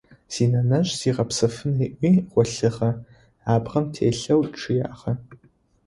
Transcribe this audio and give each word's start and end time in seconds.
Синэнэжъ 0.33 0.91
зигъэпсэфын 0.99 1.77
ыӏуи 1.87 2.11
гъолъыгъэ, 2.31 2.89
абгъэм 3.53 3.85
телъэу 3.93 4.41
чъыягъэ. 4.57 5.13